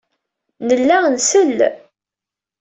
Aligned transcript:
Nella 0.67 0.97
nsell. 1.13 1.57